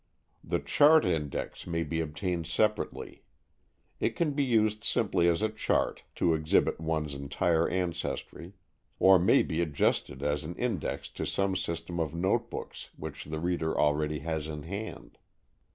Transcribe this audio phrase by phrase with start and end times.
[0.43, 3.23] The Chart Index may be obtained separately.
[3.99, 8.53] It can be used simply as a chart, to exhibit one's entire ancestry,
[8.97, 13.77] or may be adjusted as an index to some system of notebooks which the reader
[13.79, 15.19] already has in hand.